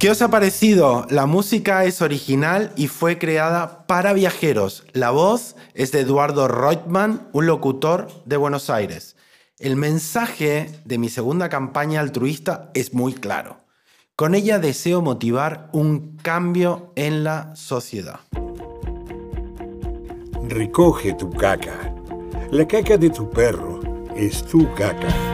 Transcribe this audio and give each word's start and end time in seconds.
¿Qué 0.00 0.08
os 0.08 0.22
ha 0.22 0.30
parecido? 0.30 1.06
La 1.10 1.26
música 1.26 1.84
es 1.84 2.00
original 2.00 2.72
y 2.74 2.88
fue 2.88 3.18
creada 3.18 3.86
para 3.86 4.14
viajeros. 4.14 4.86
La 4.94 5.10
voz 5.10 5.56
es 5.74 5.92
de 5.92 6.00
Eduardo 6.00 6.48
Reutemann, 6.48 7.28
un 7.34 7.44
locutor 7.44 8.08
de 8.24 8.38
Buenos 8.38 8.70
Aires. 8.70 9.14
El 9.58 9.76
mensaje 9.76 10.70
de 10.86 10.96
mi 10.96 11.10
segunda 11.10 11.50
campaña 11.50 12.00
altruista 12.00 12.70
es 12.72 12.94
muy 12.94 13.12
claro. 13.12 13.58
Con 14.16 14.34
ella 14.34 14.58
deseo 14.58 15.02
motivar 15.02 15.68
un 15.74 16.16
cambio 16.22 16.94
en 16.96 17.22
la 17.22 17.54
sociedad. 17.54 18.20
Recoge 20.48 21.12
tu 21.12 21.28
caca. 21.30 21.94
La 22.50 22.66
caca 22.66 22.96
de 22.96 23.10
tu 23.10 23.28
perro 23.28 23.80
es 24.16 24.42
tu 24.46 24.66
caca. 24.72 25.29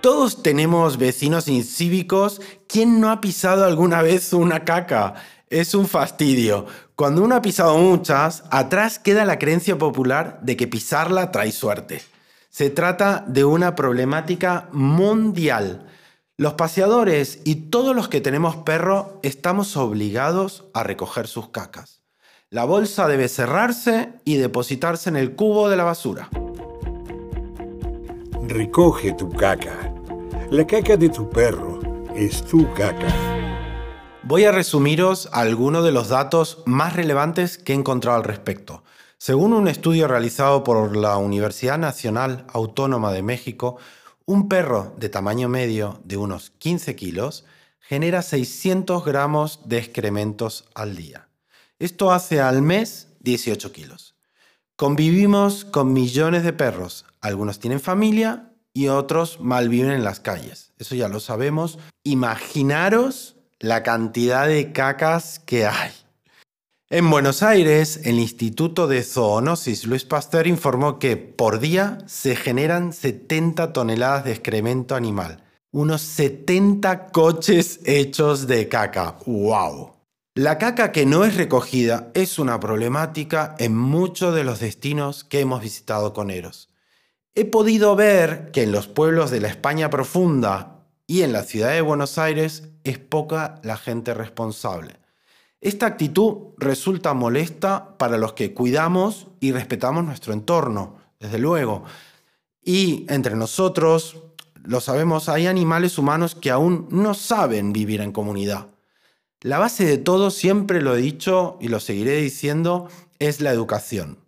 Todos 0.00 0.42
tenemos 0.42 0.96
vecinos 0.96 1.46
incívicos. 1.46 2.40
¿Quién 2.66 3.00
no 3.00 3.10
ha 3.10 3.20
pisado 3.20 3.66
alguna 3.66 4.00
vez 4.00 4.32
una 4.32 4.64
caca? 4.64 5.14
Es 5.50 5.74
un 5.74 5.86
fastidio. 5.86 6.64
Cuando 6.96 7.22
uno 7.22 7.34
ha 7.34 7.42
pisado 7.42 7.76
muchas, 7.76 8.44
atrás 8.50 8.98
queda 8.98 9.26
la 9.26 9.38
creencia 9.38 9.76
popular 9.76 10.38
de 10.40 10.56
que 10.56 10.66
pisarla 10.66 11.30
trae 11.30 11.52
suerte. 11.52 12.00
Se 12.48 12.70
trata 12.70 13.24
de 13.28 13.44
una 13.44 13.74
problemática 13.74 14.70
mundial. 14.72 15.86
Los 16.38 16.54
paseadores 16.54 17.40
y 17.44 17.68
todos 17.68 17.94
los 17.94 18.08
que 18.08 18.22
tenemos 18.22 18.56
perro 18.56 19.20
estamos 19.22 19.76
obligados 19.76 20.64
a 20.72 20.82
recoger 20.82 21.26
sus 21.26 21.50
cacas. 21.50 22.00
La 22.48 22.64
bolsa 22.64 23.06
debe 23.06 23.28
cerrarse 23.28 24.14
y 24.24 24.36
depositarse 24.38 25.10
en 25.10 25.16
el 25.16 25.36
cubo 25.36 25.68
de 25.68 25.76
la 25.76 25.84
basura. 25.84 26.30
Recoge 28.48 29.12
tu 29.12 29.30
caca. 29.30 29.89
La 30.50 30.66
caca 30.66 30.96
de 30.96 31.08
tu 31.08 31.30
perro 31.30 31.78
es 32.12 32.44
tu 32.44 32.74
caca. 32.74 33.06
Voy 34.24 34.46
a 34.46 34.50
resumiros 34.50 35.28
algunos 35.30 35.84
de 35.84 35.92
los 35.92 36.08
datos 36.08 36.64
más 36.66 36.96
relevantes 36.96 37.56
que 37.56 37.72
he 37.72 37.76
encontrado 37.76 38.16
al 38.16 38.24
respecto. 38.24 38.82
Según 39.16 39.52
un 39.52 39.68
estudio 39.68 40.08
realizado 40.08 40.64
por 40.64 40.96
la 40.96 41.16
Universidad 41.18 41.78
Nacional 41.78 42.46
Autónoma 42.52 43.12
de 43.12 43.22
México, 43.22 43.76
un 44.26 44.48
perro 44.48 44.92
de 44.98 45.08
tamaño 45.08 45.48
medio 45.48 46.00
de 46.02 46.16
unos 46.16 46.50
15 46.58 46.96
kilos 46.96 47.44
genera 47.78 48.20
600 48.20 49.04
gramos 49.04 49.60
de 49.66 49.78
excrementos 49.78 50.68
al 50.74 50.96
día. 50.96 51.28
Esto 51.78 52.10
hace 52.10 52.40
al 52.40 52.60
mes 52.60 53.06
18 53.20 53.70
kilos. 53.70 54.16
Convivimos 54.74 55.64
con 55.64 55.92
millones 55.92 56.42
de 56.42 56.52
perros. 56.52 57.04
Algunos 57.20 57.60
tienen 57.60 57.78
familia 57.78 58.49
y 58.74 58.88
otros 58.88 59.38
malviven 59.40 59.90
en 59.90 60.04
las 60.04 60.20
calles. 60.20 60.72
Eso 60.78 60.94
ya 60.94 61.08
lo 61.08 61.20
sabemos. 61.20 61.78
Imaginaros 62.04 63.36
la 63.58 63.82
cantidad 63.82 64.46
de 64.46 64.72
cacas 64.72 65.38
que 65.38 65.66
hay. 65.66 65.92
En 66.92 67.08
Buenos 67.08 67.44
Aires, 67.44 68.00
el 68.04 68.18
Instituto 68.18 68.88
de 68.88 69.04
Zoonosis 69.04 69.86
Luis 69.86 70.04
Pasteur 70.04 70.48
informó 70.48 70.98
que 70.98 71.16
por 71.16 71.60
día 71.60 71.98
se 72.06 72.34
generan 72.34 72.92
70 72.92 73.72
toneladas 73.72 74.24
de 74.24 74.32
excremento 74.32 74.96
animal. 74.96 75.44
Unos 75.70 76.00
70 76.00 77.12
coches 77.12 77.78
hechos 77.84 78.48
de 78.48 78.68
caca. 78.68 79.18
¡Wow! 79.24 79.92
La 80.34 80.58
caca 80.58 80.90
que 80.90 81.06
no 81.06 81.24
es 81.24 81.36
recogida 81.36 82.10
es 82.14 82.40
una 82.40 82.58
problemática 82.58 83.54
en 83.58 83.76
muchos 83.76 84.34
de 84.34 84.42
los 84.42 84.58
destinos 84.58 85.22
que 85.22 85.38
hemos 85.38 85.60
visitado 85.60 86.12
con 86.12 86.30
Eros. 86.30 86.69
He 87.34 87.44
podido 87.44 87.94
ver 87.94 88.50
que 88.50 88.64
en 88.64 88.72
los 88.72 88.88
pueblos 88.88 89.30
de 89.30 89.40
la 89.40 89.48
España 89.48 89.88
profunda 89.88 90.84
y 91.06 91.22
en 91.22 91.32
la 91.32 91.44
ciudad 91.44 91.70
de 91.70 91.80
Buenos 91.80 92.18
Aires 92.18 92.68
es 92.82 92.98
poca 92.98 93.60
la 93.62 93.76
gente 93.76 94.14
responsable. 94.14 94.96
Esta 95.60 95.86
actitud 95.86 96.54
resulta 96.56 97.14
molesta 97.14 97.96
para 97.98 98.18
los 98.18 98.32
que 98.32 98.52
cuidamos 98.52 99.28
y 99.38 99.52
respetamos 99.52 100.04
nuestro 100.04 100.32
entorno, 100.32 100.96
desde 101.20 101.38
luego. 101.38 101.84
Y 102.62 103.06
entre 103.08 103.36
nosotros, 103.36 104.16
lo 104.64 104.80
sabemos, 104.80 105.28
hay 105.28 105.46
animales 105.46 105.98
humanos 105.98 106.34
que 106.34 106.50
aún 106.50 106.88
no 106.90 107.14
saben 107.14 107.72
vivir 107.72 108.00
en 108.00 108.10
comunidad. 108.10 108.68
La 109.40 109.58
base 109.58 109.84
de 109.84 109.98
todo, 109.98 110.30
siempre 110.30 110.82
lo 110.82 110.96
he 110.96 111.00
dicho 111.00 111.58
y 111.60 111.68
lo 111.68 111.78
seguiré 111.78 112.16
diciendo, 112.16 112.88
es 113.18 113.40
la 113.40 113.52
educación. 113.52 114.18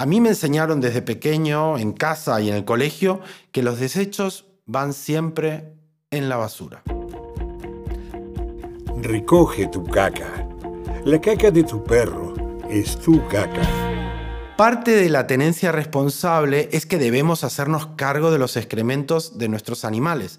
A 0.00 0.06
mí 0.06 0.20
me 0.20 0.28
enseñaron 0.28 0.80
desde 0.80 1.02
pequeño, 1.02 1.76
en 1.76 1.92
casa 1.92 2.40
y 2.40 2.48
en 2.48 2.54
el 2.54 2.64
colegio, 2.64 3.18
que 3.50 3.64
los 3.64 3.80
desechos 3.80 4.46
van 4.64 4.92
siempre 4.92 5.72
en 6.12 6.28
la 6.28 6.36
basura. 6.36 6.84
Recoge 9.02 9.66
tu 9.66 9.82
caca. 9.82 10.46
La 11.04 11.20
caca 11.20 11.50
de 11.50 11.64
tu 11.64 11.82
perro 11.82 12.32
es 12.70 12.96
tu 12.96 13.26
caca. 13.26 13.60
Parte 14.56 14.92
de 14.92 15.08
la 15.08 15.26
tenencia 15.26 15.72
responsable 15.72 16.68
es 16.70 16.86
que 16.86 16.98
debemos 16.98 17.42
hacernos 17.42 17.88
cargo 17.96 18.30
de 18.30 18.38
los 18.38 18.56
excrementos 18.56 19.36
de 19.36 19.48
nuestros 19.48 19.84
animales 19.84 20.38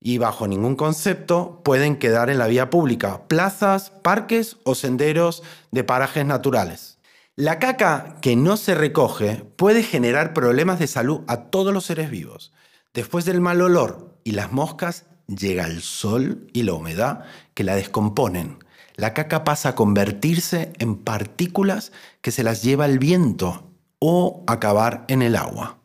y 0.00 0.18
bajo 0.18 0.46
ningún 0.46 0.76
concepto 0.76 1.62
pueden 1.64 1.96
quedar 1.96 2.28
en 2.28 2.36
la 2.36 2.46
vía 2.46 2.68
pública, 2.68 3.22
plazas, 3.26 3.88
parques 3.88 4.58
o 4.64 4.74
senderos 4.74 5.42
de 5.70 5.82
parajes 5.82 6.26
naturales. 6.26 6.91
La 7.36 7.58
caca 7.58 8.18
que 8.20 8.36
no 8.36 8.58
se 8.58 8.74
recoge 8.74 9.36
puede 9.56 9.82
generar 9.82 10.34
problemas 10.34 10.78
de 10.78 10.86
salud 10.86 11.22
a 11.28 11.44
todos 11.44 11.72
los 11.72 11.86
seres 11.86 12.10
vivos. 12.10 12.52
Después 12.92 13.24
del 13.24 13.40
mal 13.40 13.62
olor 13.62 14.18
y 14.22 14.32
las 14.32 14.52
moscas, 14.52 15.06
llega 15.26 15.64
el 15.64 15.80
sol 15.80 16.46
y 16.52 16.64
la 16.64 16.74
humedad 16.74 17.24
que 17.54 17.64
la 17.64 17.74
descomponen. 17.74 18.58
La 18.96 19.14
caca 19.14 19.44
pasa 19.44 19.70
a 19.70 19.74
convertirse 19.74 20.74
en 20.78 20.96
partículas 20.96 21.92
que 22.20 22.32
se 22.32 22.42
las 22.42 22.62
lleva 22.62 22.84
el 22.84 22.98
viento 22.98 23.70
o 23.98 24.44
acabar 24.46 25.06
en 25.08 25.22
el 25.22 25.34
agua. 25.34 25.78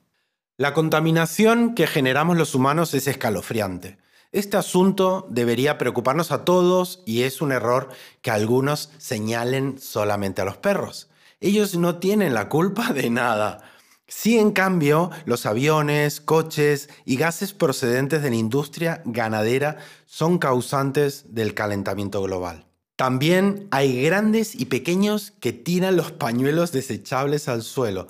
La 0.57 0.73
contaminación 0.73 1.75
que 1.75 1.87
generamos 1.87 2.35
los 2.35 2.55
humanos 2.55 2.93
es 2.93 3.07
escalofriante. 3.07 3.97
Este 4.33 4.57
asunto 4.57 5.25
debería 5.29 5.77
preocuparnos 5.77 6.33
a 6.33 6.43
todos 6.43 7.03
y 7.05 7.21
es 7.21 7.41
un 7.41 7.53
error 7.53 7.87
que 8.21 8.31
algunos 8.31 8.91
señalen 8.97 9.79
solamente 9.79 10.41
a 10.41 10.45
los 10.45 10.57
perros. 10.57 11.09
Ellos 11.39 11.75
no 11.75 11.97
tienen 11.97 12.33
la 12.33 12.49
culpa 12.49 12.93
de 12.93 13.09
nada. 13.09 13.61
Sí, 14.07 14.39
en 14.39 14.51
cambio, 14.51 15.11
los 15.25 15.45
aviones, 15.45 16.21
coches 16.21 16.89
y 17.05 17.17
gases 17.17 17.53
procedentes 17.53 18.23
de 18.23 18.29
la 18.29 18.35
industria 18.37 19.01
ganadera 19.05 19.77
son 20.05 20.39
causantes 20.39 21.25
del 21.35 21.53
calentamiento 21.53 22.21
global. 22.23 22.65
También 22.95 23.67
hay 23.69 24.01
grandes 24.01 24.55
y 24.55 24.65
pequeños 24.65 25.31
que 25.39 25.53
tiran 25.53 25.95
los 25.95 26.11
pañuelos 26.11 26.71
desechables 26.71 27.47
al 27.47 27.61
suelo. 27.61 28.07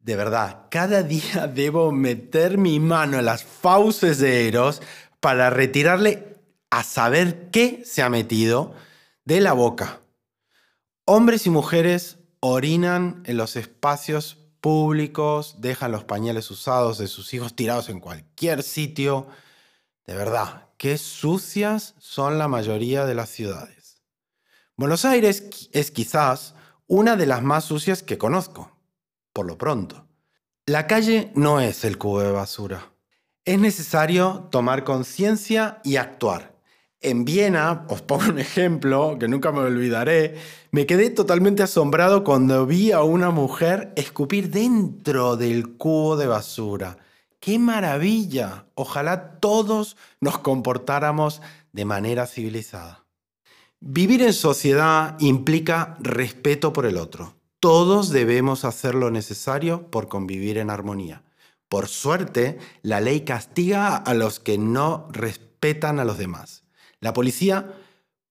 De 0.00 0.16
verdad, 0.16 0.66
cada 0.70 1.04
día 1.04 1.46
debo 1.54 1.92
meter 1.92 2.58
mi 2.58 2.80
mano 2.80 3.20
en 3.20 3.26
las 3.26 3.44
fauces 3.44 4.18
de 4.18 4.48
Eros 4.48 4.82
para 5.20 5.50
retirarle 5.50 6.36
a 6.70 6.82
saber 6.82 7.50
qué 7.50 7.82
se 7.84 8.02
ha 8.02 8.08
metido 8.08 8.74
de 9.24 9.40
la 9.40 9.52
boca. 9.52 10.00
Hombres 11.04 11.46
y 11.46 11.50
mujeres 11.50 12.17
orinan 12.40 13.22
en 13.26 13.36
los 13.36 13.56
espacios 13.56 14.38
públicos, 14.60 15.56
dejan 15.58 15.92
los 15.92 16.04
pañales 16.04 16.50
usados 16.50 16.98
de 16.98 17.06
sus 17.06 17.32
hijos 17.34 17.54
tirados 17.54 17.88
en 17.88 18.00
cualquier 18.00 18.62
sitio. 18.62 19.28
De 20.06 20.14
verdad, 20.14 20.68
qué 20.76 20.98
sucias 20.98 21.94
son 21.98 22.38
la 22.38 22.48
mayoría 22.48 23.04
de 23.04 23.14
las 23.14 23.28
ciudades. 23.28 24.02
Buenos 24.76 25.04
Aires 25.04 25.68
es 25.72 25.90
quizás 25.90 26.54
una 26.86 27.16
de 27.16 27.26
las 27.26 27.42
más 27.42 27.64
sucias 27.64 28.02
que 28.02 28.18
conozco, 28.18 28.70
por 29.32 29.46
lo 29.46 29.58
pronto. 29.58 30.06
La 30.66 30.86
calle 30.86 31.32
no 31.34 31.60
es 31.60 31.84
el 31.84 31.98
cubo 31.98 32.20
de 32.20 32.30
basura. 32.30 32.92
Es 33.44 33.58
necesario 33.58 34.48
tomar 34.50 34.84
conciencia 34.84 35.80
y 35.82 35.96
actuar. 35.96 36.57
En 37.00 37.24
Viena, 37.24 37.86
os 37.88 38.02
pongo 38.02 38.24
un 38.28 38.40
ejemplo 38.40 39.18
que 39.20 39.28
nunca 39.28 39.52
me 39.52 39.60
olvidaré, 39.60 40.34
me 40.72 40.84
quedé 40.84 41.10
totalmente 41.10 41.62
asombrado 41.62 42.24
cuando 42.24 42.66
vi 42.66 42.90
a 42.90 43.04
una 43.04 43.30
mujer 43.30 43.92
escupir 43.94 44.50
dentro 44.50 45.36
del 45.36 45.76
cubo 45.76 46.16
de 46.16 46.26
basura. 46.26 46.98
¡Qué 47.38 47.60
maravilla! 47.60 48.66
Ojalá 48.74 49.38
todos 49.38 49.96
nos 50.20 50.38
comportáramos 50.38 51.40
de 51.72 51.84
manera 51.84 52.26
civilizada. 52.26 53.04
Vivir 53.78 54.22
en 54.22 54.32
sociedad 54.32 55.14
implica 55.20 55.96
respeto 56.00 56.72
por 56.72 56.84
el 56.84 56.96
otro. 56.96 57.36
Todos 57.60 58.10
debemos 58.10 58.64
hacer 58.64 58.96
lo 58.96 59.12
necesario 59.12 59.88
por 59.88 60.08
convivir 60.08 60.58
en 60.58 60.68
armonía. 60.68 61.22
Por 61.68 61.86
suerte, 61.86 62.58
la 62.82 63.00
ley 63.00 63.20
castiga 63.20 63.94
a 63.94 64.14
los 64.14 64.40
que 64.40 64.58
no 64.58 65.06
respetan 65.12 66.00
a 66.00 66.04
los 66.04 66.18
demás. 66.18 66.64
La 67.00 67.12
policía 67.12 67.74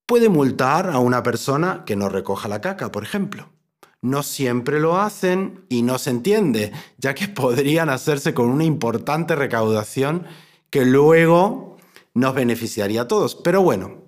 puede 0.05 0.29
multar 0.29 0.89
a 0.89 0.99
una 0.99 1.23
persona 1.23 1.83
que 1.85 1.95
no 1.95 2.09
recoja 2.09 2.47
la 2.47 2.61
caca, 2.61 2.91
por 2.91 3.03
ejemplo. 3.03 3.49
No 4.01 4.23
siempre 4.23 4.79
lo 4.79 4.99
hacen 4.99 5.65
y 5.69 5.81
no 5.81 5.97
se 5.97 6.11
entiende, 6.11 6.71
ya 6.97 7.13
que 7.13 7.27
podrían 7.27 7.89
hacerse 7.89 8.33
con 8.33 8.49
una 8.49 8.63
importante 8.63 9.35
recaudación 9.35 10.25
que 10.69 10.85
luego 10.85 11.77
nos 12.13 12.33
beneficiaría 12.33 13.01
a 13.01 13.07
todos. 13.07 13.35
Pero 13.35 13.61
bueno, 13.61 14.05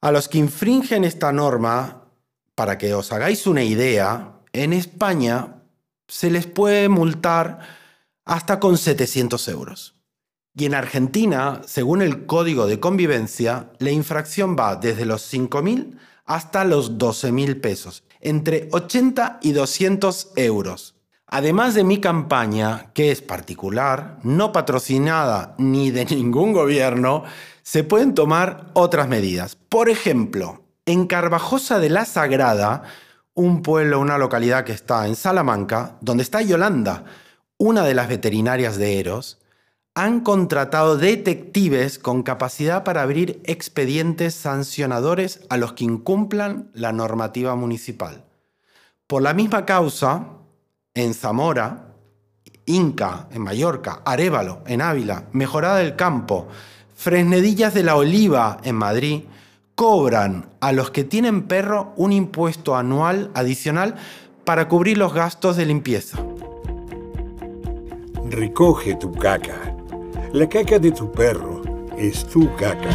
a 0.00 0.10
los 0.10 0.28
que 0.28 0.38
infringen 0.38 1.04
esta 1.04 1.32
norma, 1.32 2.08
para 2.54 2.76
que 2.78 2.92
os 2.94 3.12
hagáis 3.12 3.46
una 3.46 3.62
idea, 3.62 4.40
en 4.52 4.72
España 4.72 5.62
se 6.08 6.30
les 6.30 6.46
puede 6.46 6.88
multar 6.88 7.60
hasta 8.24 8.60
con 8.60 8.76
700 8.76 9.48
euros. 9.48 10.01
Y 10.54 10.66
en 10.66 10.74
Argentina, 10.74 11.62
según 11.66 12.02
el 12.02 12.26
Código 12.26 12.66
de 12.66 12.78
Convivencia, 12.78 13.70
la 13.78 13.90
infracción 13.90 14.54
va 14.58 14.76
desde 14.76 15.06
los 15.06 15.32
5.000 15.32 15.96
hasta 16.26 16.64
los 16.64 16.98
12.000 16.98 17.60
pesos, 17.60 18.04
entre 18.20 18.68
80 18.70 19.38
y 19.42 19.52
200 19.52 20.32
euros. 20.36 20.94
Además 21.26 21.74
de 21.74 21.84
mi 21.84 21.98
campaña, 21.98 22.90
que 22.92 23.10
es 23.10 23.22
particular, 23.22 24.18
no 24.22 24.52
patrocinada 24.52 25.54
ni 25.56 25.90
de 25.90 26.04
ningún 26.10 26.52
gobierno, 26.52 27.24
se 27.62 27.84
pueden 27.84 28.14
tomar 28.14 28.70
otras 28.74 29.08
medidas. 29.08 29.56
Por 29.56 29.88
ejemplo, 29.88 30.62
en 30.84 31.06
Carvajosa 31.06 31.78
de 31.78 31.88
la 31.88 32.04
Sagrada, 32.04 32.82
un 33.32 33.62
pueblo, 33.62 34.00
una 34.00 34.18
localidad 34.18 34.64
que 34.64 34.72
está 34.72 35.06
en 35.06 35.16
Salamanca, 35.16 35.96
donde 36.02 36.22
está 36.22 36.42
Yolanda, 36.42 37.04
una 37.56 37.84
de 37.84 37.94
las 37.94 38.08
veterinarias 38.08 38.76
de 38.76 38.98
Eros, 38.98 39.38
han 39.94 40.20
contratado 40.20 40.96
detectives 40.96 41.98
con 41.98 42.22
capacidad 42.22 42.82
para 42.82 43.02
abrir 43.02 43.40
expedientes 43.44 44.34
sancionadores 44.34 45.40
a 45.50 45.58
los 45.58 45.74
que 45.74 45.84
incumplan 45.84 46.70
la 46.72 46.92
normativa 46.92 47.54
municipal. 47.56 48.24
Por 49.06 49.20
la 49.20 49.34
misma 49.34 49.66
causa, 49.66 50.28
en 50.94 51.12
Zamora, 51.12 51.88
Inca, 52.64 53.28
en 53.32 53.42
Mallorca, 53.42 54.00
Arévalo, 54.04 54.62
en 54.66 54.80
Ávila, 54.80 55.24
Mejorada 55.32 55.78
del 55.78 55.96
Campo, 55.96 56.48
Fresnedillas 56.94 57.74
de 57.74 57.82
la 57.82 57.96
Oliva, 57.96 58.58
en 58.62 58.76
Madrid, 58.76 59.22
cobran 59.74 60.48
a 60.60 60.72
los 60.72 60.90
que 60.90 61.04
tienen 61.04 61.42
perro 61.42 61.92
un 61.96 62.12
impuesto 62.12 62.76
anual 62.76 63.30
adicional 63.34 63.96
para 64.44 64.68
cubrir 64.68 64.96
los 64.96 65.12
gastos 65.12 65.56
de 65.56 65.66
limpieza. 65.66 66.18
Recoge 68.30 68.94
tu 68.94 69.12
caca. 69.12 69.71
La 70.34 70.48
caca 70.48 70.78
de 70.78 70.92
tu 70.92 71.12
perro 71.12 71.60
es 71.98 72.24
tu 72.24 72.56
caca. 72.56 72.88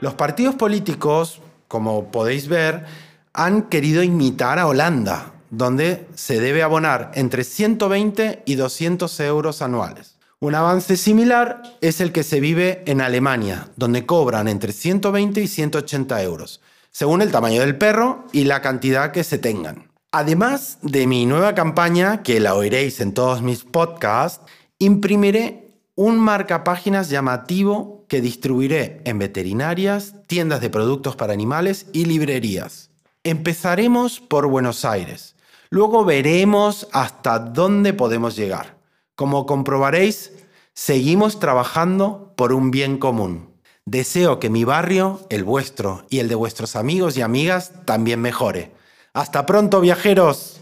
Los 0.00 0.14
partidos 0.14 0.54
políticos, 0.54 1.40
como 1.66 2.12
podéis 2.12 2.46
ver, 2.46 2.84
han 3.32 3.62
querido 3.62 4.04
imitar 4.04 4.60
a 4.60 4.68
Holanda, 4.68 5.32
donde 5.50 6.06
se 6.14 6.38
debe 6.38 6.62
abonar 6.62 7.10
entre 7.14 7.42
120 7.42 8.44
y 8.46 8.54
200 8.54 9.18
euros 9.18 9.60
anuales. 9.60 10.18
Un 10.38 10.54
avance 10.54 10.96
similar 10.96 11.64
es 11.80 12.00
el 12.00 12.12
que 12.12 12.22
se 12.22 12.38
vive 12.38 12.84
en 12.86 13.00
Alemania, 13.00 13.68
donde 13.74 14.06
cobran 14.06 14.46
entre 14.46 14.70
120 14.72 15.40
y 15.40 15.48
180 15.48 16.22
euros, 16.22 16.60
según 16.92 17.22
el 17.22 17.32
tamaño 17.32 17.60
del 17.62 17.76
perro 17.76 18.24
y 18.30 18.44
la 18.44 18.62
cantidad 18.62 19.10
que 19.10 19.24
se 19.24 19.38
tengan. 19.38 19.90
Además 20.12 20.78
de 20.82 21.08
mi 21.08 21.26
nueva 21.26 21.56
campaña, 21.56 22.22
que 22.22 22.38
la 22.38 22.54
oiréis 22.54 23.00
en 23.00 23.14
todos 23.14 23.42
mis 23.42 23.64
podcasts, 23.64 24.44
imprimiré 24.78 25.69
un 26.00 26.18
marcapáginas 26.18 27.10
llamativo 27.10 28.06
que 28.08 28.22
distribuiré 28.22 29.02
en 29.04 29.18
veterinarias, 29.18 30.14
tiendas 30.26 30.62
de 30.62 30.70
productos 30.70 31.14
para 31.14 31.34
animales 31.34 31.88
y 31.92 32.06
librerías. 32.06 32.88
Empezaremos 33.22 34.18
por 34.18 34.46
Buenos 34.46 34.86
Aires. 34.86 35.36
Luego 35.68 36.06
veremos 36.06 36.88
hasta 36.92 37.38
dónde 37.38 37.92
podemos 37.92 38.34
llegar. 38.34 38.78
Como 39.14 39.44
comprobaréis, 39.44 40.32
seguimos 40.72 41.38
trabajando 41.38 42.32
por 42.34 42.54
un 42.54 42.70
bien 42.70 42.96
común. 42.96 43.50
Deseo 43.84 44.40
que 44.40 44.48
mi 44.48 44.64
barrio, 44.64 45.20
el 45.28 45.44
vuestro 45.44 46.06
y 46.08 46.20
el 46.20 46.28
de 46.28 46.34
vuestros 46.34 46.76
amigos 46.76 47.18
y 47.18 47.20
amigas 47.20 47.72
también 47.84 48.22
mejore. 48.22 48.72
Hasta 49.12 49.44
pronto, 49.44 49.82
viajeros. 49.82 50.59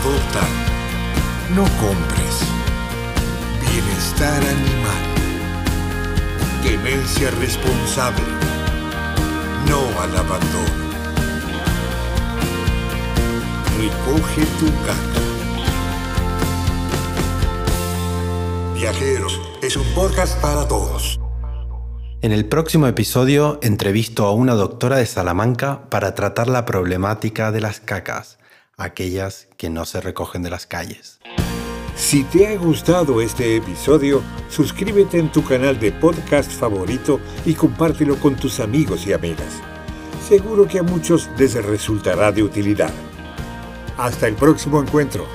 Adopta. 0.00 0.46
No 1.54 1.64
compres. 1.80 2.40
Bienestar 3.60 4.42
animal. 4.44 5.04
Tenencia 6.62 7.30
responsable. 7.32 8.22
No 9.68 9.80
al 10.00 10.16
abandono. 10.16 10.88
Recoge 13.76 14.46
tu 14.60 14.66
caca. 14.86 15.20
Viajeros 18.74 19.40
es 19.62 19.76
un 19.76 19.86
podcast 19.94 20.40
para 20.40 20.68
todos. 20.68 21.18
En 22.20 22.32
el 22.32 22.46
próximo 22.46 22.86
episodio 22.86 23.58
entrevisto 23.62 24.26
a 24.26 24.32
una 24.32 24.54
doctora 24.54 24.96
de 24.96 25.06
Salamanca 25.06 25.88
para 25.90 26.14
tratar 26.14 26.48
la 26.48 26.64
problemática 26.64 27.52
de 27.52 27.60
las 27.60 27.80
cacas, 27.80 28.38
aquellas 28.78 29.48
que 29.56 29.68
no 29.68 29.84
se 29.84 30.00
recogen 30.00 30.42
de 30.42 30.50
las 30.50 30.66
calles. 30.66 31.20
Si 31.96 32.22
te 32.22 32.46
ha 32.46 32.56
gustado 32.56 33.20
este 33.20 33.56
episodio, 33.56 34.22
suscríbete 34.48 35.18
en 35.18 35.30
tu 35.30 35.44
canal 35.44 35.78
de 35.80 35.90
podcast 35.90 36.50
favorito 36.50 37.20
y 37.44 37.54
compártelo 37.54 38.16
con 38.20 38.36
tus 38.36 38.60
amigos 38.60 39.06
y 39.06 39.12
amigas. 39.12 39.60
Seguro 40.26 40.68
que 40.68 40.78
a 40.78 40.84
muchos 40.84 41.28
les 41.36 41.54
resultará 41.62 42.30
de 42.30 42.44
utilidad. 42.44 42.92
Hasta 43.96 44.28
el 44.28 44.36
próximo 44.36 44.80
encuentro. 44.80 45.26